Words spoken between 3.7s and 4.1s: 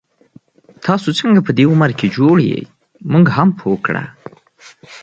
کړه